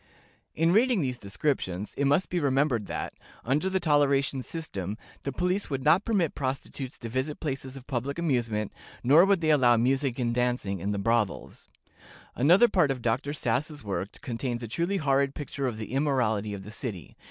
In 0.55 0.71
reading 0.73 1.01
these 1.01 1.19
descriptions, 1.19 1.93
it 1.93 2.05
must 2.05 2.29
be 2.31 2.39
remembered 2.39 2.87
that, 2.87 3.13
under 3.45 3.69
the 3.69 3.79
toleration 3.79 4.41
system, 4.41 4.97
the 5.21 5.31
police 5.31 5.69
would 5.69 5.83
not 5.83 6.05
permit 6.05 6.33
prostitutes 6.33 6.97
to 6.97 7.07
visit 7.07 7.39
places 7.39 7.75
of 7.77 7.85
public 7.85 8.17
amusement, 8.17 8.73
nor 9.03 9.25
would 9.25 9.41
they 9.41 9.51
allow 9.51 9.77
music 9.77 10.17
and 10.17 10.33
dancing 10.33 10.79
in 10.79 10.89
the 10.91 10.97
brothels. 10.97 11.69
Another 12.33 12.67
part 12.67 12.89
of 12.89 13.03
Dr. 13.03 13.31
Sass's 13.31 13.83
work 13.83 14.19
contains 14.21 14.63
a 14.63 14.67
truly 14.67 14.97
horrid 14.97 15.35
picture 15.35 15.67
of 15.67 15.77
the 15.77 15.91
immorality 15.91 16.55
of 16.55 16.63
the 16.63 16.71
city. 16.71 17.15